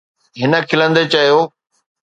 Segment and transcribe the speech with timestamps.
[0.41, 1.39] هن کلندي چيو.